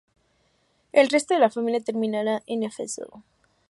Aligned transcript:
El 0.93 1.09
resto 1.09 1.35
de 1.35 1.39
la 1.39 1.51
familia 1.51 1.79
terminará 1.79 2.41
en 2.47 2.63
Éfeso. 2.63 3.21